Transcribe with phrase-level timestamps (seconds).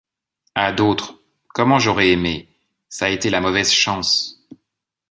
[0.55, 1.13] à d’autres:
[1.53, 2.49] «Comme j’aurais aimé!
[2.89, 4.43] ç’a été la mauvaise chance!